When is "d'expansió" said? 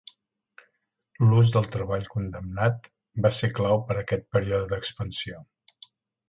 4.73-5.45